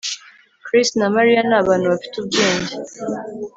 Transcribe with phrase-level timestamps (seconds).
[0.65, 2.73] Chris na Mariya ni abantu bafite ubwenge